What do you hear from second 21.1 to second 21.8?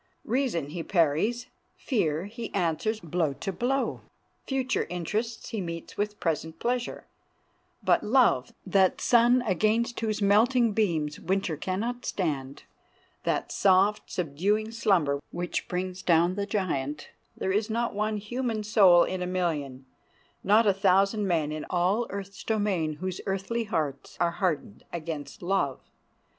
men in